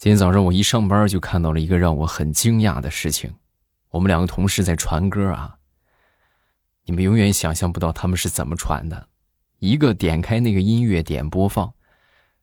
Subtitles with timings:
[0.00, 3.34] 今天早上我一上班就看到了一个让我很惊讶的事情，
[3.90, 5.58] 我们两个同事在传歌啊。
[6.86, 9.08] 你们永远想象不到他们是怎么传的，
[9.58, 11.74] 一个点开那个音乐点播放，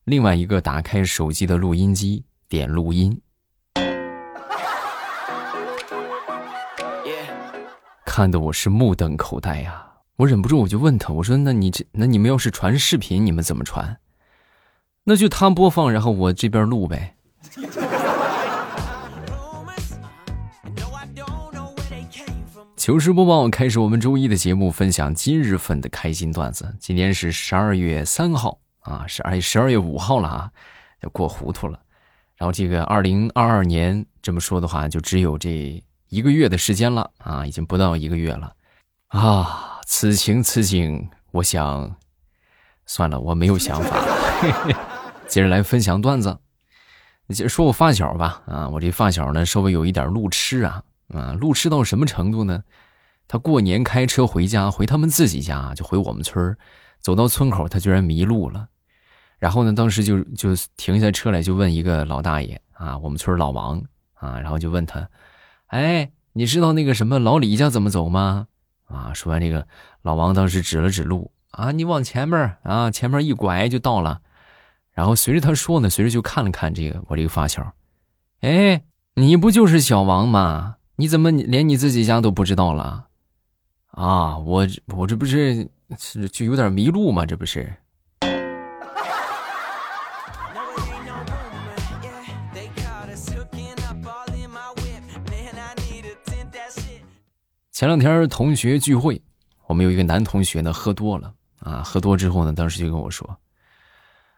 [0.04, 3.20] 另外一个打开手机的录音机点录音，
[8.05, 9.83] 看得我是目瞪口呆呀！
[10.17, 13.97] 我忍不住我就问他，我说：“那你这那你们要是传视频，你们怎么传？
[15.05, 17.16] 那就他播放，然后我这边录呗。”
[22.76, 26.76] 糗事播报开始，我们周一的节目分享今日份的开心段子。
[26.80, 30.52] 今天是十二月三号啊，十二十二月五号了啊，
[31.02, 31.80] 要过糊涂了。
[32.36, 38.54] 然后这个二零二二年这么说的话，就只有这一个月的时间了啊，已经不到一个月了
[39.08, 39.80] 啊。
[39.86, 41.96] 此情此景，我想
[42.86, 43.98] 算了，我没有想法。
[45.27, 46.38] 接着来分享段子。
[47.27, 50.81] 你就说我发小吧，啊，我这发小呢稍微有一点路痴啊，
[51.13, 52.63] 啊，路痴到什么程度呢？
[53.27, 56.55] 他过年开车回家，回他们自己家，就回我们村
[57.02, 58.70] 走到村口，他居然迷路了。
[59.40, 65.09] 然后呢，当时就就停下车来，就问一个老大爷啊，我们村老王啊，然后就问他，
[65.67, 68.47] 哎，你知道那个什么老李家怎么走吗？
[68.85, 69.67] 啊，说完这个，
[70.02, 74.21] 老王当时指了指路啊，你往前面啊，前面一拐就到了。
[74.97, 77.71] 然后随着他说呢，随着就看了看这个我这个发小，
[78.41, 78.81] 哎，
[79.13, 80.77] 你不就是小王吗？
[80.95, 83.05] 你怎么连你自己家都不知道了？
[83.91, 87.27] 啊，我我这不是是就有点迷路吗？
[87.27, 87.71] 这不是。
[97.71, 99.21] 前两天同学聚会，
[99.67, 103.37] 我们有一个男同学呢喝多了啊，喝多之后呢，当时就跟我说。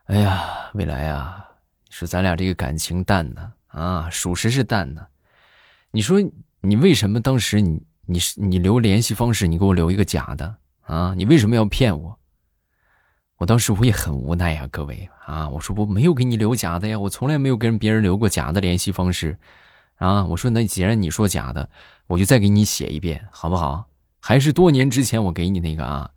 [0.09, 1.45] 哎呀，未来啊，
[1.91, 5.05] 说咱俩这个感情淡呢啊，属实是淡呢。
[5.91, 6.19] 你说
[6.61, 11.14] 你为什么当时你你是你留联系方式，你给我留一个假的啊？
[11.15, 12.17] 你为什么要骗我？
[13.37, 19.37] 我当时我也很无奈呀，各位啊，我说我没有给你留假的呀，我从来没有跟别人留过假的联系方式
[19.98, 20.25] 啊。
[20.25, 21.69] 我说那既然你说假的，
[22.08, 23.87] 我就再给你写一遍，好不好？
[24.19, 26.09] 还是多年之前我给你那个啊，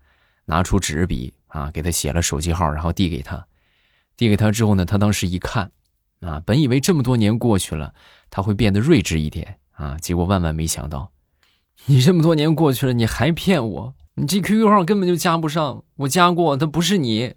[0.46, 3.46] 拿出纸笔啊，给他写了手机号，然后递给他。
[4.22, 5.72] 递给他之后呢，他当时一看，
[6.20, 7.92] 啊，本以为这么多年过去了，
[8.30, 11.10] 他会变得睿智一点啊，结果万万没想到，
[11.86, 17.34] 你这么多年过去了，你还骗我，你这 QQ 号根本就加不上，我加过，他不是你，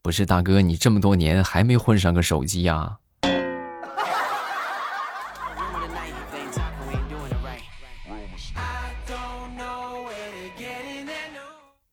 [0.00, 2.98] 不是大哥，你这么多年还没混上个手机呀？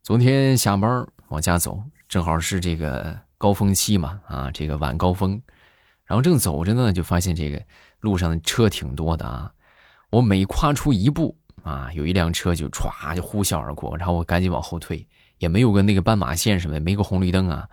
[0.03, 3.19] 昨天下班往家走，正好是这个。
[3.43, 5.31] 高峰期嘛，啊，这个晚高峰，
[6.05, 7.61] 然后正走着呢，就发现这个
[7.99, 9.51] 路上的车挺多的啊。
[10.11, 15.05] 我每跨出一步啊，有一辆车就歘就呼啸而过，然后我赶紧往后退，
[15.39, 17.67] 也没有个那个斑马线什么，没个红绿灯啊。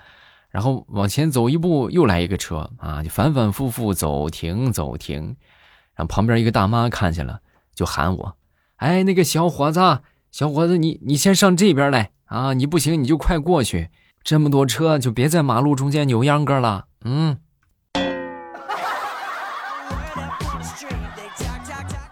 [0.48, 5.36] 然后往前走一步，又来一个车啊，就反反复复走停走停。
[5.94, 7.42] 然后旁边一个大妈看见了，
[7.76, 8.36] 就喊我
[8.74, 10.00] ：“哎，那个小伙子，
[10.32, 13.90] 小伙子，你你先上这边来啊，你不行你就快过去。”
[14.22, 16.86] 这么多车，就别在马路中间扭秧歌了。
[17.04, 17.38] 嗯。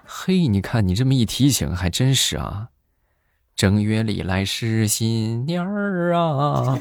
[0.04, 2.68] 嘿，你看你这么一提醒，还真是啊。
[3.54, 6.78] 正月里来是新年儿啊。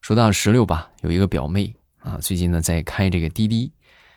[0.00, 3.72] 说到石榴吧，有一个表妹啊，最近呢在开这个滴滴，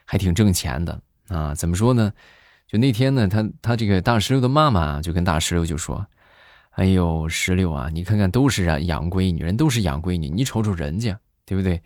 [0.06, 1.56] 还挺挣钱的啊。
[1.56, 2.14] 怎么说呢？
[2.70, 6.06] 就那天呢，他他这个大石榴的妈妈就跟大石榴就说
[6.78, 11.82] ：“哎呦，石榴啊，你看看都是养闺女，人都是养闺女，你瞅瞅人家，对不对？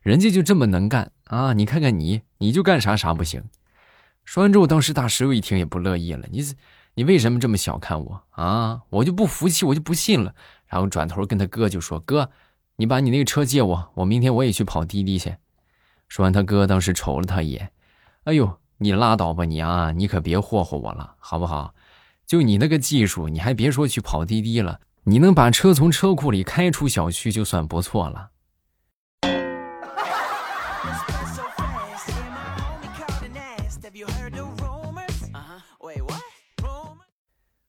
[0.00, 1.52] 人家就这么能干啊！
[1.54, 3.42] 你看看你，你就干啥啥不行。”
[4.24, 6.40] 说完之后，当时大石榴一听也不乐意了：“你
[6.94, 8.82] 你为什么这么小看我啊？
[8.90, 10.32] 我就不服气，我就不信了。”
[10.70, 12.30] 然后转头跟他哥就说：“哥，
[12.76, 15.34] 你把你那个车借我，我明天我也去跑滴滴去。”
[16.06, 17.72] 说完，他哥当时瞅了他一眼
[18.22, 19.90] ：“哎呦。”你拉倒吧你啊！
[19.90, 21.74] 你可别霍霍我了，好不好？
[22.24, 28.30] 就你那个技术，你还别说去跑滴滴了，你能把车从车库里开出小区就算不错了。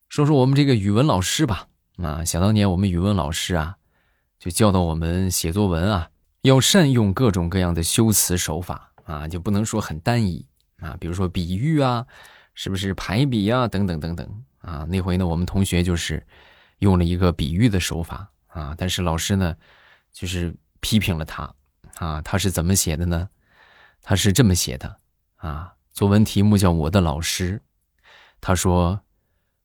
[0.10, 1.68] 说说我们这个语文老师吧，
[1.98, 3.78] 啊，想当年我们语文老师啊，
[4.38, 6.10] 就教导我们写作文啊，
[6.42, 10.46] 要善用各种各样的修辞手法啊，就不能说很单一。
[10.80, 12.06] 啊，比如说比喻啊，
[12.54, 14.86] 是不是排比啊，等等等等啊。
[14.90, 16.26] 那回呢，我们同学就是
[16.80, 19.56] 用了一个比喻的手法啊，但是老师呢，
[20.12, 21.54] 就是批评了他
[21.96, 23.30] 啊，他是怎么写的呢？
[24.02, 25.00] 他是这么写的
[25.36, 27.58] 啊，作文题目叫《我的老师》，
[28.40, 29.02] 他说：“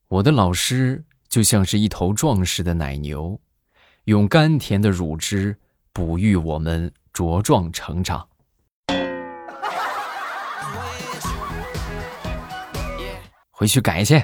[0.08, 3.40] 我的老师就像是一头壮实的奶牛，
[4.04, 5.56] 用甘甜的乳汁
[5.92, 8.28] 哺育我们茁壮成长。”
[13.56, 14.20] 回去改去，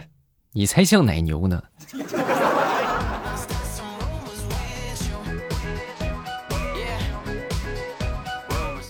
[0.50, 1.62] 你才像奶牛呢。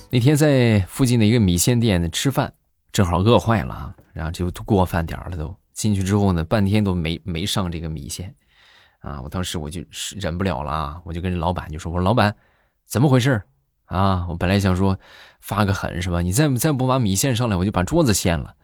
[0.08, 2.50] 那天在附近的一个米线店吃饭，
[2.90, 5.54] 正好饿坏了啊，然后就过饭点了都。
[5.74, 8.34] 进去之后呢，半天都没没上这个米线，
[9.00, 9.82] 啊，我当时我就
[10.16, 12.34] 忍不了了啊，我就跟老板就说：“我说老板，
[12.86, 13.42] 怎么回事
[13.84, 14.26] 啊？
[14.28, 14.98] 我本来想说
[15.40, 16.22] 发个狠是吧？
[16.22, 18.54] 你再再不把米线上来，我就把桌子掀了。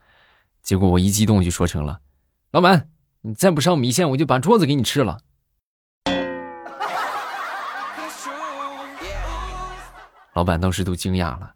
[0.67, 2.01] 结果我一激动就说成了：
[2.51, 2.89] 老板，
[3.21, 5.21] 你再不上米线，我就把桌子给你吃了。
[10.35, 11.53] ”老板当时都惊讶了，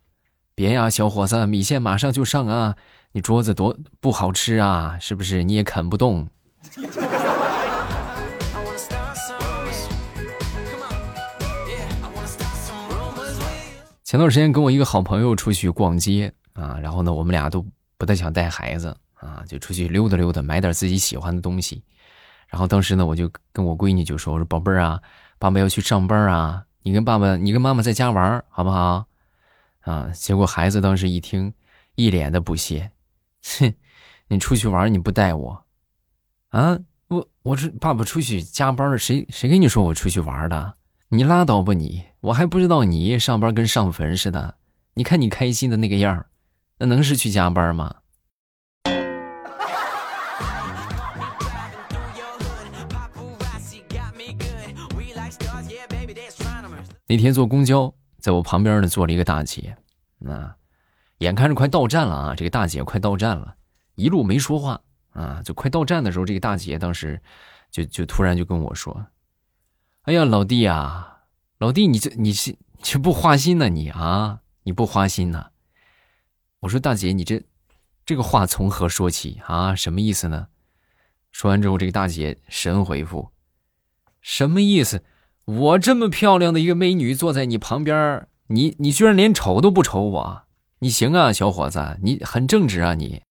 [0.54, 2.76] 别呀，小伙子，米线马上就上啊！
[3.10, 5.42] 你桌子多不好吃啊，是不是？
[5.42, 6.28] 你也啃不动。
[14.04, 17.66] 前段时间跟我一个好朋友出去逛街啊，然后呢，我们俩都
[18.00, 21.84] 不太想带孩子啊，就出去溜达溜达，买点自己喜欢的东西。
[22.48, 24.98] 然后当时呢，我就跟我闺女就说：“我说宝贝儿啊，
[25.38, 29.04] 爸爸要去上班啊。”你跟爸爸，你跟妈妈在家玩，好不好？
[29.82, 30.08] 啊！
[30.14, 31.52] 结果孩子当时一听，
[31.94, 32.90] 一脸的不屑，
[33.58, 33.74] 哼！
[34.28, 35.64] 你出去玩你不带我，
[36.48, 36.78] 啊？
[37.08, 40.74] 我我这爸爸出去加班了，谁谁跟你说我出去玩的？
[41.10, 42.02] 你拉倒吧你！
[42.20, 44.54] 我还不知道你上班跟上坟似的。
[44.94, 46.29] 你看你开心的那个样儿
[46.80, 47.94] 那能是去加班吗？
[57.06, 59.76] 那天坐公交，在我旁边呢坐了一个大姐，
[60.24, 60.56] 啊，
[61.18, 63.56] 眼看着快到站了啊，这个大姐快到站了，
[63.96, 64.80] 一路没说话
[65.10, 67.20] 啊，就快到站的时候，这个大姐当时
[67.70, 69.04] 就就突然就跟我说
[70.08, 71.24] ：“哎呀，老弟啊，
[71.58, 73.68] 老弟，你这你是这不花心呢？
[73.68, 75.48] 你啊，你不花心呢？”
[76.60, 77.42] 我说：“大姐，你这
[78.04, 79.74] 这个话从何说起啊？
[79.74, 80.48] 什么意思呢？”
[81.32, 83.30] 说完之后，这个大姐神回复
[84.20, 85.02] ：“什么意思？”
[85.46, 90.42] 我这么漂亮的一个美女坐在你旁边，你你居然连瞅都不瞅我，
[90.80, 93.22] 你行啊，小伙子，你很正直啊，你。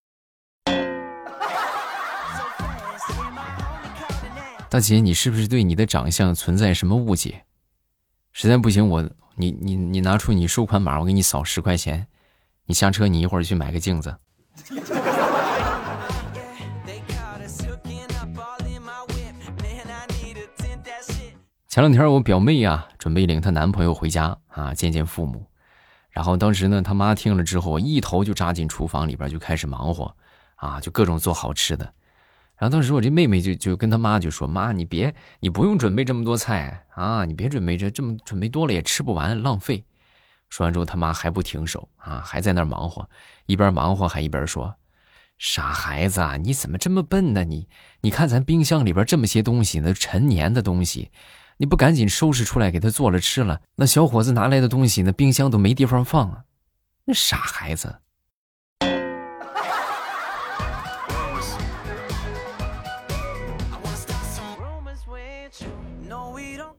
[4.69, 7.45] 大姐，你是不是对你的长相存在什么误解？
[8.33, 12.07] 实在不行，我你你你拿出你收款码，我给你扫十块钱。
[12.69, 14.15] 你下车，你一会儿去买个镜子。
[21.67, 25.43] 前两天我表妹啊，准备领她男朋友回家啊，见见父母。
[26.11, 30.15] 然后当时呢，他妈听了之后，一头就扎进厨房里边，就开始忙活，
[30.57, 31.91] 啊，就各种做好吃的。
[32.55, 39.83] 然后当时我这妹妹就就跟他妈就说：“妈，你别，你不用准备这么多菜啊，你别准备这这么准备多了也吃不完，浪费。”
[40.49, 43.09] 说完之后，他妈还不停手啊，还在那忙活，
[43.45, 44.75] 一边忙活还一边说
[45.37, 47.43] ：“傻孩子，啊，你怎么这么笨呢？
[47.43, 47.67] 你
[48.01, 51.11] 你看咱冰箱里边这么些东西，那陈年的东西。”
[51.61, 56.43] 你不赶紧收拾出来给他做了吃了，那小伙子拿来的东西，那冰箱都没地方放啊！
[57.03, 57.99] 那傻孩子。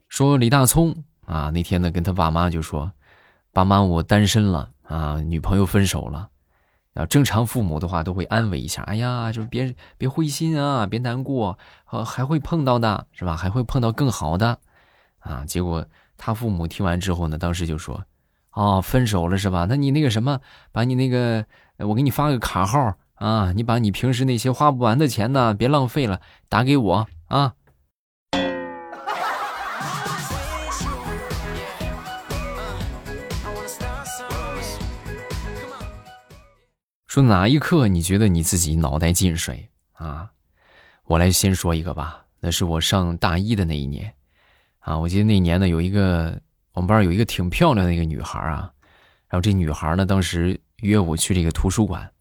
[0.08, 2.90] 说李大聪啊，那天呢跟他爸妈就说
[3.52, 6.28] ：“爸妈，我单身了啊，女朋友分手了。”
[6.94, 11.56] 啊，正常父母的话都会安慰一下：“哎呀，就别别灰心啊，别难过，
[11.88, 13.36] 呃，还会碰到的，是吧？
[13.36, 14.58] 还会碰到更好的。”
[15.20, 15.44] 啊！
[15.46, 18.02] 结果他父母听完之后呢，当时就说
[18.52, 19.66] ：“哦，分手了是吧？
[19.68, 20.40] 那你那个什么，
[20.72, 21.44] 把你那个，
[21.78, 27.54] 我给你发个卡号啊，你把你平时那些花不完的钱呢，别浪费了，打给我啊。”
[37.10, 40.30] 说哪一刻你觉得你自己脑袋进水啊？
[41.06, 44.14] 我来先说一个吧，那是我上大一的那一年。
[44.78, 46.40] 啊，我记得那年呢，有一个
[46.70, 48.72] 我们班有一个挺漂亮的一个女孩啊，
[49.26, 52.12] 然后这女孩呢，当时约我去这个图书馆，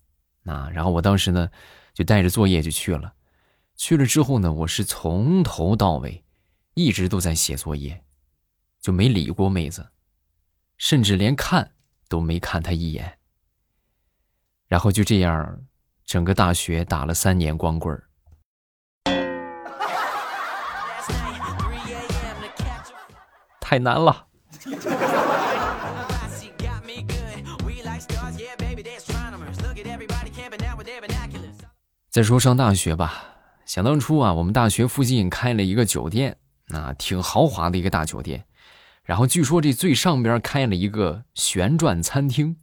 [0.46, 1.48] 啊，然后我当时呢
[1.94, 3.14] 就带着作业就去了，
[3.76, 6.24] 去了之后呢，我是从头到尾
[6.74, 8.04] 一直都在写作业，
[8.82, 9.92] 就没理过妹子，
[10.80, 11.74] 甚至连看
[12.08, 13.19] 都没看她一眼，
[14.70, 15.60] 然后就这样，
[16.06, 18.04] 整个大学打了三年光棍儿。
[23.60, 24.28] 太难了。
[32.12, 33.24] 再说上大学吧，
[33.66, 36.38] 想当初啊，我们大学附近开了一个酒店，
[36.70, 38.46] 啊，挺豪华的一个大酒店。
[39.04, 42.58] 然后据说这最上边开了一个旋转餐厅，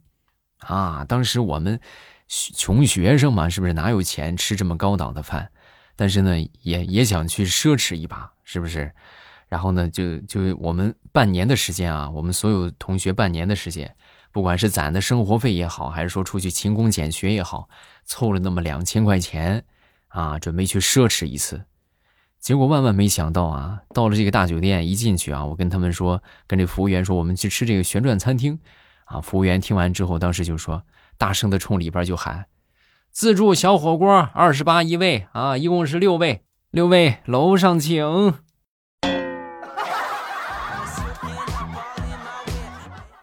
[0.59, 1.79] 啊，当时我们
[2.27, 5.49] 穷学生嘛，是不是哪有钱吃这么高档的饭？
[5.95, 8.91] 但是呢，也也想去奢侈一把，是不是？
[9.47, 13.95] 然后呢，就就我们半年的时间啊，我们所有同学半年的时间，
[14.31, 17.69] 不管是攒的生活费也好，还是说出去勤工俭学也好。
[18.05, 19.63] 凑了那么两千块钱，
[20.07, 21.65] 啊，准备去奢侈一次，
[22.39, 28.59] 结果万万没想到啊，到了这个大酒店一进去啊，我跟他们说，跟这服务员说，我们去吃这个旋转餐厅，
[29.07, 30.83] 啊，服务员听完之后，当时就说，
[31.17, 32.45] 大声的冲里边就喊，
[33.11, 38.33] 自助小火锅二十八一位啊，一共是六位，六位楼上请。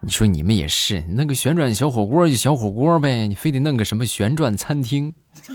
[0.00, 5.14] 你说你们也是，那个旋转小火锅就小火锅呗，你非得弄个什么旋转餐厅？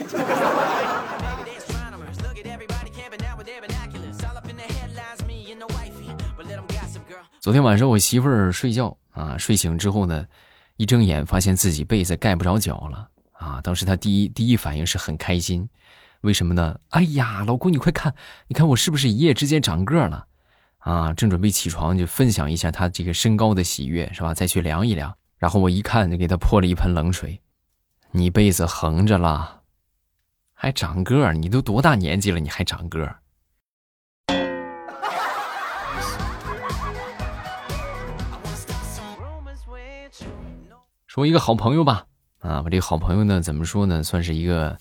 [7.39, 10.25] 昨天晚上我媳妇儿睡觉啊，睡醒之后呢，
[10.77, 13.59] 一睁眼发现自己被子盖不着脚了啊！
[13.61, 15.67] 当时她第一第一反应是很开心，
[16.21, 16.79] 为什么呢？
[16.89, 18.15] 哎呀，老公你快看，
[18.47, 20.25] 你看我是不是一夜之间长个了？
[20.77, 24.33] 啊，正准备起床就分享一下他这个身高的喜悦，是吧？
[24.33, 25.13] 再去量一量。
[25.37, 27.41] 然后我一看，就给他泼了一盆冷水。
[28.11, 29.63] 你被子横着了，
[30.53, 31.33] 还长个儿？
[31.33, 33.19] 你都多大年纪了，你还长个儿？
[41.19, 42.05] 说一个好朋友吧，
[42.39, 44.01] 啊，我这个好朋友呢，怎么说呢？
[44.03, 44.77] 算是一个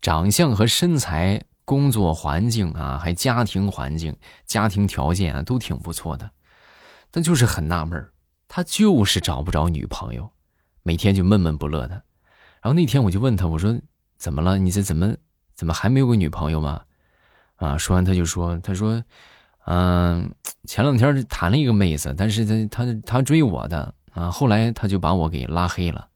[0.00, 1.42] 长相和身材。
[1.66, 6.28] 工作环境啊，还家庭环境、家庭条件啊，都挺不错的，
[7.12, 8.08] 但就是很纳闷
[8.48, 10.28] 他就是找不着女朋友，
[10.82, 11.94] 每天就闷闷不乐的。
[12.60, 13.78] 然后那天我就问他，我说
[14.18, 14.58] ：“怎么了？
[14.58, 15.14] 你这怎么
[15.54, 16.82] 怎么还没有个女朋友吗？”
[17.54, 19.00] 啊，说完他就说：“他说，
[19.66, 26.08] 嗯，前两天谈了一个妹子，但是他他他追我的啊，后来他就把我给拉黑了。”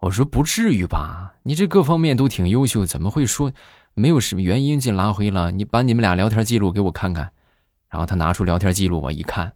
[0.00, 1.34] 我说：“不至于吧？
[1.44, 3.52] 你这各方面都挺优秀，怎么会说？”
[3.96, 7.30] 没有什么原因就拉黑了，你把你们俩聊天记录给我看看。
[7.88, 9.52] 然后他拿出聊天记录，我一看，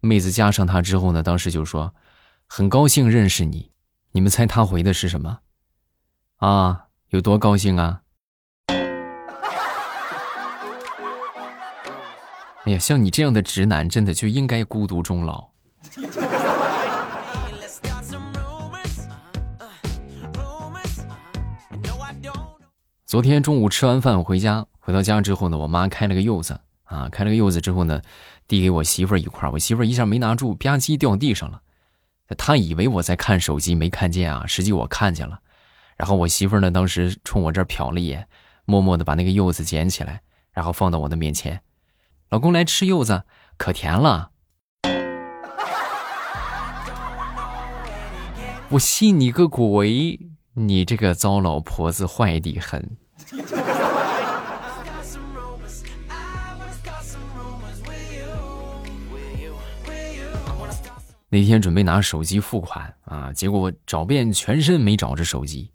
[0.00, 1.94] 妹子加上他之后呢，当时就说
[2.46, 3.70] 很高兴认识你。
[4.12, 5.40] 你们猜他回的是什么？
[6.36, 8.00] 啊，有多高兴啊？
[12.64, 15.50] 哎呀，像你这样的直男，真的就应该孤独终老。
[23.14, 28.02] 昨天中午吃完饭回家，回到家之后呢，我妈开了个柚子啊，开了个柚子之后呢，
[28.48, 31.62] 递给我媳妇儿一块我媳妇儿一下没拿住，吧唧掉地上了。
[32.36, 35.38] 她以为我在看手机，没看见啊，实际我看见了。
[35.96, 38.26] 然后我媳妇儿呢，当时冲我这儿瞟了一眼，
[38.64, 41.60] 默默的把那个柚子捡起来，然后放到我的面前。
[42.30, 43.22] 老公来吃柚子，
[43.56, 44.32] 可甜了。
[48.70, 50.18] 我信你个鬼！
[50.54, 52.96] 你这个糟老婆子，坏的很。
[61.34, 65.68] 那天准备拿手机付款啊，结果我找遍全身没找着手机，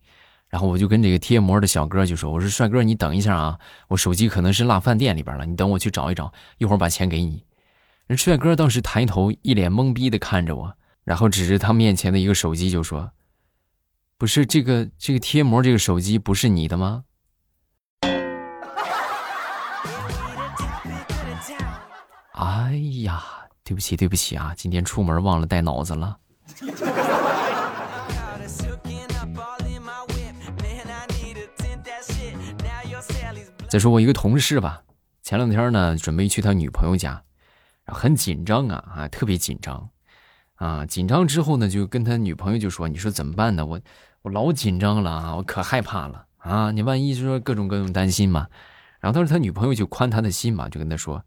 [0.48, 7.44] 然后我就跟这个贴膜的小哥就说：“我说帅哥，你等一下啊，我手机可能是落饭店里边了，你等我去找一找，一会儿把钱给你。”
[8.08, 10.74] 人帅哥当时抬头一脸懵逼的看着我，
[11.04, 13.12] 然后指着他面前的一个手机就说
[14.18, 17.04] ：“不是这个这个贴膜这个手机不是你的吗？”
[22.32, 23.22] 哎呀，
[23.70, 24.52] 对不起，对不起啊！
[24.58, 26.18] 今天出门忘了带脑子了。
[33.68, 34.82] 再说我一个同事吧，
[35.22, 37.22] 前两天呢，准备去他女朋友家，
[37.86, 39.88] 很紧张啊啊，特别紧张
[40.56, 40.84] 啊！
[40.88, 43.64] 紧张之后呢，就跟他女朋友就说：“你说怎么办呢？
[43.64, 43.80] 我
[44.24, 46.72] 我老紧张了啊，我可害怕了啊！
[46.72, 48.48] 你万一就说各种各种担心嘛。”
[49.00, 51.24] 然后当时他女朋友就宽他的心嘛，就跟他说。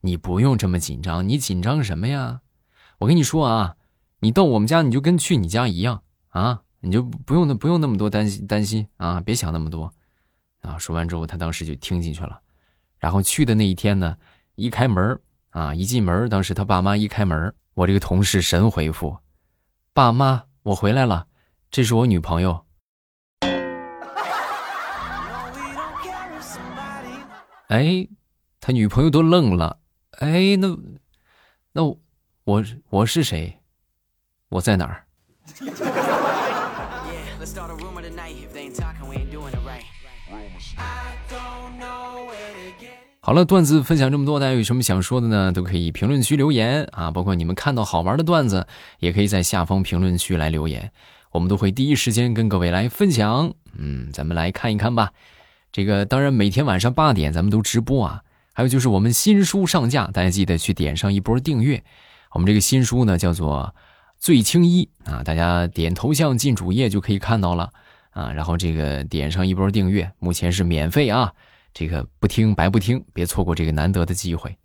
[0.00, 2.40] 你不用这么紧张，你紧张什么呀？
[2.98, 3.76] 我跟你说啊，
[4.20, 9.92] 你到我们家你就跟去你家一样啊，你就不用那不用那么多担心担心啊，别想那么多
[10.60, 10.78] 啊。
[10.78, 12.40] 说完之后，他当时就听进去了。
[12.98, 14.16] 然后去的那一天呢，
[14.56, 19.18] 一开门啊，一进门，当时他爸妈一开门，我这个同事神回复
[19.94, 21.26] ：“爸妈，我回来了，
[21.70, 22.64] 这是我女朋友。”
[27.68, 28.08] 哎，
[28.60, 29.78] 他女朋友都愣了。
[30.18, 30.76] 哎，那，
[31.72, 31.84] 那
[32.44, 33.58] 我我是谁？
[34.48, 35.04] 我在哪儿？
[43.20, 45.52] 好了，段子分享这么多，大家有什么想说的呢？
[45.52, 47.10] 都可以评论区留言啊！
[47.12, 48.66] 包括你们看到好玩的段子，
[48.98, 50.90] 也可以在下方评论区来留言，
[51.30, 53.54] 我们都会第一时间跟各位来分享。
[53.76, 55.12] 嗯，咱们来看一看吧。
[55.70, 58.24] 这个当然每天晚上八点咱们都直播啊。
[58.58, 61.80] 还有就是我们新书上架，大家记得去点上一波订阅。
[62.32, 63.72] 我们这个新书呢叫做
[64.18, 67.72] 《醉青衣》啊，大家点头像进主页就可以看到了
[68.10, 68.32] 啊。
[68.32, 71.32] 然后这个点上一波订阅，目前是免费啊。
[71.72, 74.58] 这个不听白不听，别错过这个难得的机会。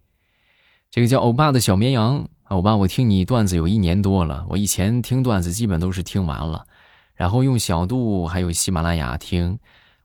[0.89, 4.43] 这个叫欧巴的小绵羊，欧巴，我听你段子有一年多了。
[4.49, 6.65] 我以前听段子基本都是听完了，
[7.13, 9.59] 然后用小度还有喜马拉雅听，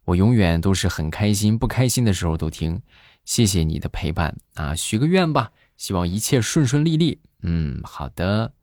[0.04, 2.83] 我永远都是很开心，不开心的时候都听。
[3.28, 7.20] 谢谢你的陪伴啊，许个愿吧，希望一切顺顺利利。
[7.42, 8.54] 嗯，好的。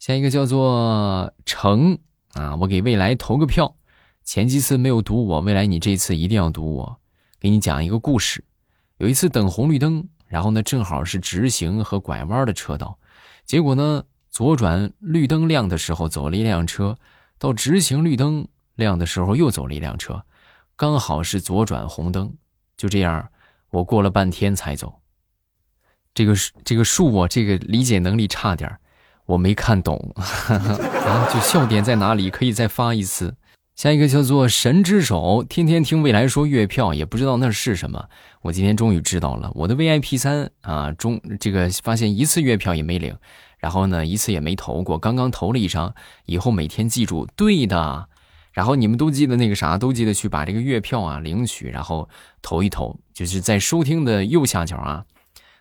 [0.00, 1.96] 下一个叫做成
[2.32, 3.76] 啊，我给未来投个票。
[4.24, 7.00] 前几次没有读我，未来你这次一定要读我。
[7.38, 8.44] 给你讲一个故事，
[8.96, 12.98] 有一次等红绿灯，然后呢正好是直行和拐弯的车道，
[13.44, 16.98] 结果呢左转绿灯亮的时候走了一辆车，
[17.38, 20.24] 到直行绿灯亮的时候又走了一辆车，
[20.74, 22.34] 刚好是左转红灯，
[22.76, 23.30] 就这样
[23.70, 25.00] 我过了半天才走。
[26.12, 26.34] 这个
[26.64, 28.78] 这个恕我这个理解能力差点
[29.26, 32.30] 我没看懂， 啊，就笑点在哪里？
[32.30, 33.36] 可以再发一次。
[33.76, 38.08] 下一个叫做神之手，天天听未来说月票，也不知道那是什么。
[38.42, 43.16] 我今天终于知道了，我的 VIP 三啊，中这个发现一次月票也没领，
[43.58, 45.94] 然后呢一次也没投过，刚刚投了一张，
[46.26, 48.09] 以后每天记住，对的。
[48.52, 52.08] 然后你们都记得那个啥，都记得去把这个月票啊领取，然后
[52.42, 55.04] 投一投，就是在收听的右下角啊，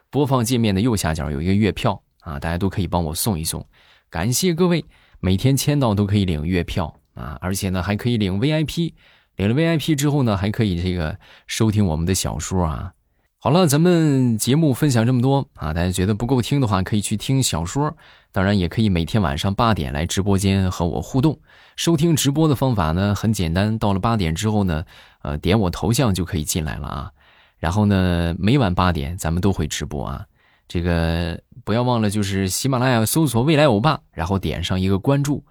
[0.09, 3.65] 播放界面的右下角有一个月票啊，大家都可以帮我送一送，
[4.09, 4.85] 感谢各位，
[5.19, 6.95] 每天签到都可以领月票。
[7.15, 8.93] 啊，而且呢，还可以领 VIP，
[9.35, 12.93] 领了 VIP 之后呢，还可以这个收听我们的小说啊。
[13.41, 17.95] 好了，咱们节目分享这么多啊，大家觉得不够听的话，可以去听小说。
[18.33, 21.39] 当然，也可以每天晚上八点来直播间和我互动。
[21.77, 24.83] 收听直播的方法呢，很简单，到了八点之后呢，
[25.21, 27.11] 呃，点我头像就可以进来了啊。
[27.59, 30.25] 然后呢，每晚八点咱们都会直播啊。
[30.67, 35.41] 这个不要忘了，就是喜马拉雅搜索“未来欧巴”，然后点上一个关注。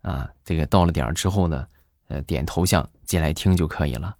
[0.00, 1.66] 啊，这个到了点之后呢，
[2.08, 4.16] 呃，点头像进来听就可以了，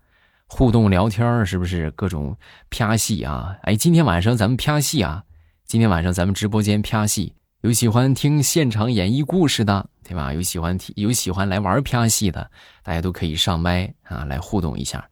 [0.57, 2.37] 互动聊天是不是各种
[2.71, 3.57] 啪戏啊？
[3.63, 5.25] 哎，今天晚上咱们啪戏啊！
[5.65, 10.33] 今天晚上咱们直播间啪戏，有喜欢听现场演绎故事的，对吧？
[10.33, 12.49] 有喜欢听，有喜欢来玩啪戏的，
[12.85, 15.05] 大家都可以上麦啊，来互动一下。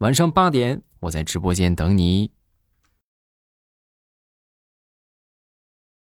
[0.00, 2.30] 晚上八点，我在直播间等你。